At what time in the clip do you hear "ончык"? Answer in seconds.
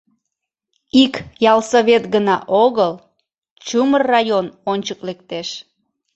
4.71-4.99